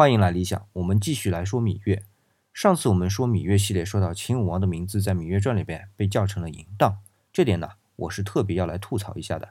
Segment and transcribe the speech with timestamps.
[0.00, 2.04] 欢迎来理想，我们继续来说芈月。
[2.54, 9.50] 上次我们说芈月系列，说到秦武王的名字在《芈月传》里边被叫成了淫荡，这点呢，我是特别要来吐槽一下的。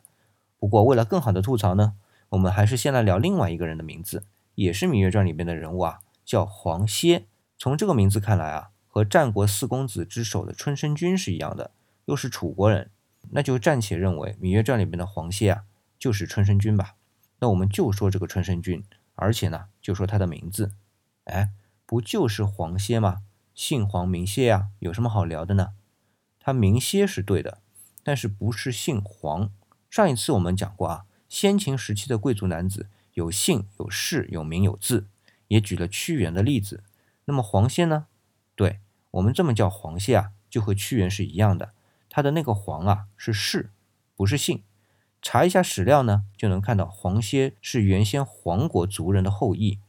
[0.57, 1.93] 不过为了更好的吐槽呢，
[2.29, 4.23] 我们还是先来聊另外一个人的名字，
[4.55, 7.27] 也是《芈月传》里边的人物啊，叫黄歇。
[7.55, 11.69] 从这个名字看来啊，和战国四公子之首的春申君是一样的，
[12.05, 12.89] 又是楚国人，
[13.29, 15.65] 那就暂且认为《芈月传》里边的黄歇啊，
[15.99, 16.95] 就是春申君吧。
[17.37, 18.83] 那我们就说这个春申君，
[19.19, 20.71] 而且呢，就说他的名字，
[21.25, 21.51] 哎，
[21.85, 23.21] 不就是黄歇吗？
[23.53, 25.73] 姓黄名歇呀，有什么好聊的呢？
[26.39, 27.59] 他名歇是对的，
[28.01, 29.51] 但是不是姓黄。
[29.89, 35.07] 上一次我们讲过啊，先秦时期的贵族男子有姓有氏有名有字，
[35.49, 36.83] 也举了屈原的例子。
[37.25, 38.07] 那么黄歇呢？
[38.55, 38.79] 对
[39.11, 41.73] 我们这么叫黄歇啊，就和屈原是一样的，
[42.09, 43.71] 他的那个黄啊是氏，
[44.15, 44.63] 不是姓。
[45.21, 49.79] 查一下史料呢，就能看到黄歇是原先黄国族人的后裔。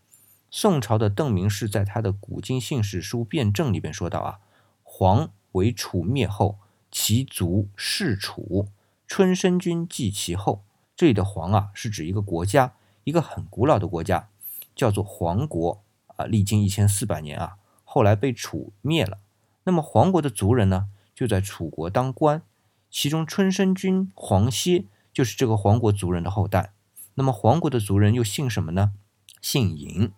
[0.51, 4.41] 宋朝的邓明世在他的《古今姓氏书辨证》里边说到啊，
[4.83, 6.59] 黄为楚灭后，
[6.91, 8.67] 其族氏楚，
[9.07, 10.65] 春申君继其后。
[10.97, 14.29] 这里的黄啊，是指一个国家，一个很古老的国家，
[14.75, 15.81] 叫做黄国
[16.17, 19.19] 啊，历经一千四百年啊，后来被楚灭了。
[19.63, 22.43] 那么黄国的族人呢，就在楚国当官，
[22.91, 24.87] 其中春申君黄歇。
[25.13, 26.73] 就是这个黄国族人的后代，
[27.15, 28.93] 那么黄国的族人又姓什么呢？
[29.41, 30.13] 姓嬴，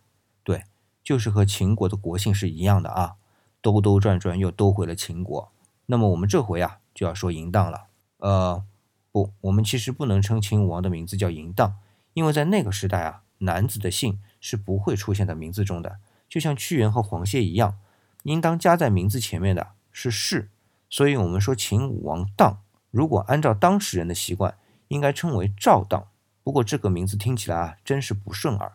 [0.44, 0.64] 对，
[1.02, 3.14] 就是和秦国的国姓是一样的啊。
[3.60, 5.50] 兜兜转转又兜回了秦国。
[5.86, 7.86] 那么我们这回啊就要说嬴荡了。
[8.18, 8.64] 呃，
[9.10, 11.76] 不，我们其实不能称秦武王的名字叫嬴荡，
[12.12, 17.78] 因为在那个时代啊，男子的姓是不会出现在名字中的，就像屈原和黄歇一样，
[18.24, 20.50] 应当加在名字前面的是氏。
[20.90, 24.56] 所以我们说秦武王荡，如果按照当时人的习惯。
[24.92, 26.08] 应该称为赵荡，
[26.44, 28.72] 不过这个名字听起来啊，真是不顺耳。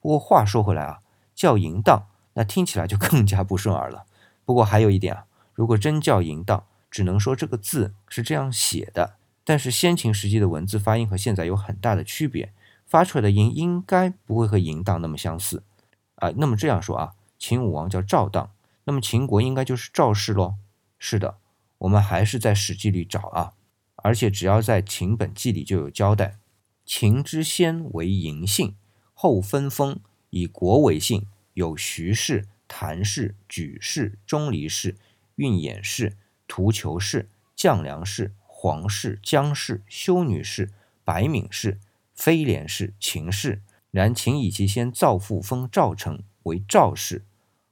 [0.00, 1.00] 不过话说回来啊，
[1.32, 4.04] 叫嬴荡，那听起来就更加不顺耳了。
[4.44, 9.14] 不过还有一点啊，如果真叫嬴荡，只能说这个字是这样写的。
[9.44, 12.52] 但是先秦时期的文字发音和现在有很大的区别，
[12.84, 15.62] 发出来的音应该不会和嬴荡那么相似
[16.16, 16.30] 啊。
[16.36, 18.50] 那么这样说啊，秦武王叫赵荡，
[18.84, 20.54] 那么秦国应该就是赵氏喽？
[20.98, 21.36] 是的，
[21.78, 23.52] 我们还是在《史记》里找啊。
[24.02, 26.38] 而且只要在《秦本纪》里就有交代，
[26.84, 28.74] 秦之先为嬴姓，
[29.14, 30.00] 后分封，
[30.30, 34.96] 以国为姓，有徐氏、谭氏、莒氏、钟离氏、
[35.36, 36.16] 运衍氏、
[36.46, 40.70] 屠裘氏、将梁氏、黄氏、姜氏、修女氏、
[41.04, 41.78] 白敏氏、
[42.14, 43.62] 飞廉氏、秦氏。
[43.90, 47.24] 然秦以其先造父封赵成为赵氏，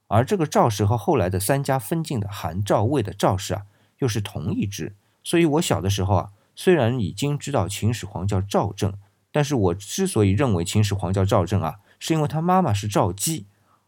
[0.09, 3.67] 而这个赵氏和后来的三家分晋的韩赵魏的赵氏啊，
[3.99, 4.97] 又是同一支。
[5.28, 8.94] 所以，我小的时候啊，虽然已经知道秦始皇叫赵正，
[9.31, 13.44] 但是我之所以认为秦始皇叫赵正啊，是因为他妈妈是赵姬，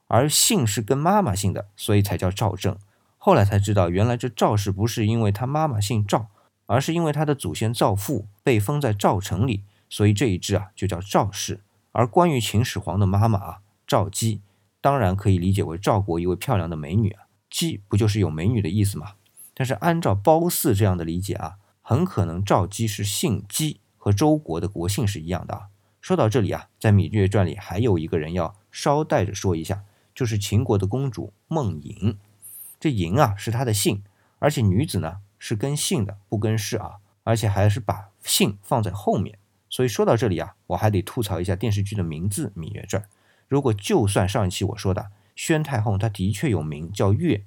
[0.07, 2.77] 而姓是跟妈妈姓的，所以才叫赵正。
[3.17, 6.27] 后来才知道，原来这赵氏不是因为他妈妈姓赵，
[6.67, 11.63] 而是因为他的祖先赵父被封在赵城里，所以这一支啊就叫赵氏。
[11.93, 14.43] 而关于秦始皇的妈妈啊，赵姬，
[14.83, 19.13] 当然可以理解为赵国一位漂亮的美女啊，姬不就是有美女的意思吗？
[19.61, 25.69] 但是按照褒姒这样的理解啊，很可能赵姬是姓姬，和周国的国姓是一样的啊。
[26.01, 29.85] 说到这里啊，在《芈月传》里还有一个人要捎带着说一下，
[30.15, 32.17] 就是秦国的公主孟嬴。
[32.81, 34.03] 这嬴啊是她的姓，
[34.39, 36.95] 而且女子呢是跟姓的，不跟氏啊，
[37.25, 39.39] 而且还是把姓放在后面。
[39.69, 43.03] 所以说到这里啊，我还得吐槽一下电视剧的名字《芈月传》。
[43.47, 47.45] 如果就算上一期我说的宣太后她的确有名叫月，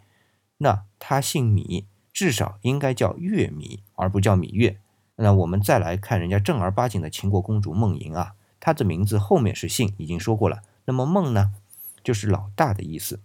[0.60, 1.86] 那她姓芈。
[2.14, 4.78] 至少应该叫月芈，而不叫芈月。
[5.16, 10.62] 那我们再来看人家正儿八经的秦国公主孟嬴啊，她的名字后面是姓，已经说过了。
[10.86, 11.52] 那么孟呢，
[12.04, 13.20] 就是老大的意思。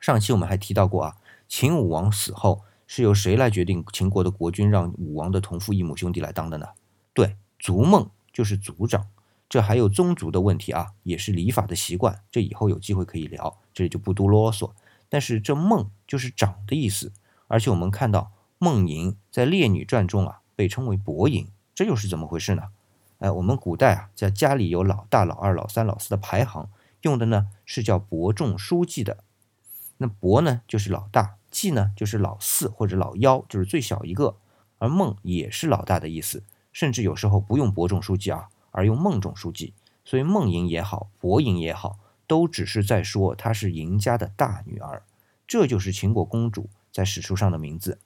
[0.00, 1.16] 上期我们还提到过啊，
[1.48, 6.68] 秦武王死后是由谁来决定秦国的国君，让武王的同父异母兄弟来当的呢？
[7.12, 9.06] 对，族孟就是族长。
[9.48, 12.20] 这还有宗族的问题啊，也是礼法的习惯。
[12.30, 14.72] 这以后有机会可以聊，这里就不多啰嗦。
[15.08, 17.12] 但是这孟就是长的意思。
[17.48, 22.64] 而且我们看到孟嬴在《列女传》中啊被称为伯嬴，这又是怎么回事呢？
[23.18, 26.68] 哎，我们古代啊在家里有老大、老二、老三、老四的排行，
[27.02, 29.24] 用的呢是叫伯仲叔季的。
[29.98, 34.36] 那伯呢就是老大，季呢就是老四或者老幺，就是最小一个。
[34.78, 36.42] 而孟也是老大的意思，
[36.72, 39.72] 甚至有时候不用伯仲叔季啊，而用孟仲叔季。
[40.04, 45.02] 所以孟嬴也好，伯嬴也好，都只是在说她是嬴家的大女儿。
[45.46, 46.68] 这就是秦国公主。
[46.94, 47.98] 在史书上的名字，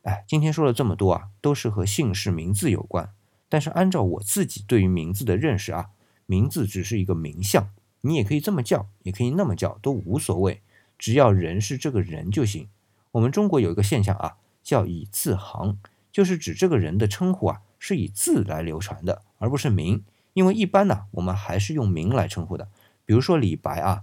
[0.00, 3.12] 哎，今天说了这么多啊，都是和姓氏名字有关。
[3.50, 5.90] 但是按照我自己对于名字的认识啊，
[6.24, 7.68] 名字只是一个名相，
[8.00, 10.62] 你也可以这么叫，也可以那么叫，都无所谓，
[10.98, 12.70] 只要人是这个人就行。
[13.12, 15.78] 我们中国有一个现象啊，叫以字行，
[16.10, 20.02] 就是指这个人的称呼啊是以字来流传的，而不是名。
[20.32, 22.70] 因为一般呢，我们还是用名来称呼的。
[23.04, 24.00] 比如说李白啊，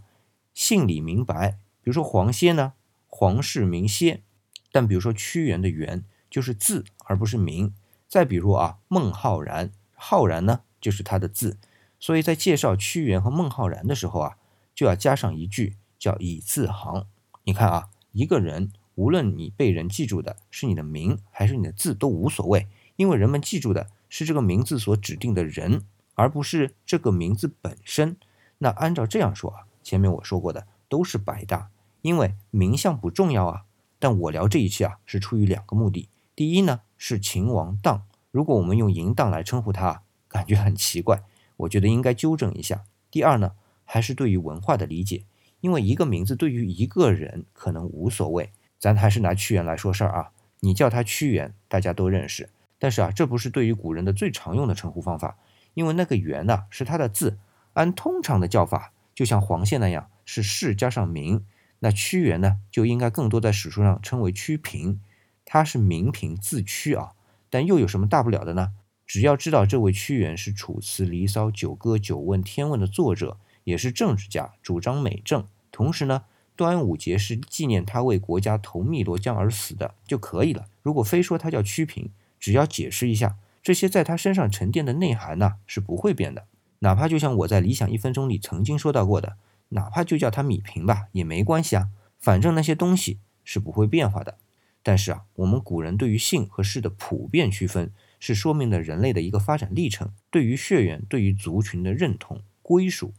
[0.53, 2.73] 姓李名白；比如说黄歇呢，
[3.11, 4.23] 黄氏名歇。
[4.71, 7.75] 但比如说屈原的原就是字而不是名。
[8.07, 11.59] 再比如啊，孟浩然，浩然呢就是他的字。
[11.99, 14.37] 所以在介绍屈原和孟浩然的时候啊，
[14.73, 17.05] 就要加上一句叫以字行。
[17.43, 18.71] 你看啊，一个人。
[18.95, 22.67] 无论你被人记住的是你的名还是你的字都无所谓，
[22.97, 28.17] 因为人们记住的是这个名字所指定的人，而不是这个名字本身。
[28.57, 33.63] 那按照这样说啊，前面我说过的都是白搭，因为名相不重要啊。
[33.99, 41.21] 但我聊这一期啊，是出于两个目的：第一呢是秦王荡，如果我们用淫荡来称呼他，感觉很奇怪，
[41.57, 42.77] 我觉得应该纠正一下；
[43.11, 43.51] 第二呢
[43.85, 45.23] 还是对于文化的理解，
[45.59, 48.51] 因为一个名字对于一个人可能无所谓。
[48.79, 50.31] 咱还是拿屈原来说事儿啊，
[50.61, 52.49] 你叫他屈原，大家都认识。
[52.79, 55.37] 但是啊，这不是对于古人的最常用的称呼方法，
[55.75, 57.37] 因为那个原呢是他的字，
[57.73, 61.45] 按通常的叫法，就像黄宪那样是氏加上名，
[61.83, 64.99] 那屈原呢就应该更多在史书上称为屈平，
[65.45, 67.11] 他是名平字屈啊。
[67.49, 68.71] 但又有什么大不了的呢？
[69.05, 76.23] 只要知道这位屈原是《楚辞》《离骚》《九歌》《九问》《天问》的作者，也是政治家，主张美政，同时呢。
[76.53, 80.67] 端午节是纪念他为国家投汨罗江而死的就可以了。
[80.83, 86.45] 如果非说他叫屈平，只要解释一下这些在他身上沉淀的内涵呢，是不会变的。
[86.79, 89.37] 哪怕就像我在《理想一分钟》里曾经说到过的，
[89.73, 91.89] 哪怕就叫他米平吧，也没关系啊。
[92.17, 94.37] 反正那些东西是不会变化的。
[94.83, 103.13] 但是啊，我们古人对于姓和氏的普遍区分，是说明了人类的一个发展历程，对于血缘、对于族群的认同、归属，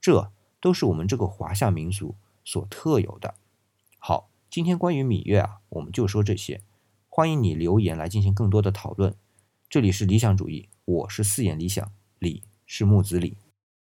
[0.00, 2.16] 这都是我们这个华夏民族。
[2.44, 3.34] 所特有的。
[3.98, 6.62] 好，今天关于芈月啊，我们就说这些。
[7.08, 9.14] 欢迎你留言来进行更多的讨论。
[9.68, 13.36] 这里是理想主义，我是四眼理想，李是木子李。